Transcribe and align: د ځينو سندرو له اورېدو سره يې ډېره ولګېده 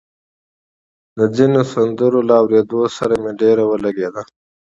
د 1.17 1.19
ځينو 1.35 1.59
سندرو 1.71 2.19
له 2.29 2.33
اورېدو 2.41 2.81
سره 2.97 3.13
يې 3.23 3.31
ډېره 3.41 3.63
ولګېده 3.67 4.23